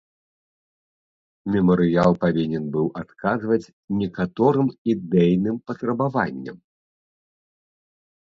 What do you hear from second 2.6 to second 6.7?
быў адказваць некаторым ідэйным патрабаванням.